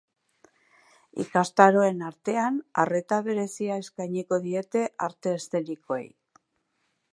[1.23, 6.05] Ikastaroen artean, arreta berezia eskainiko diete arte eszenikoei.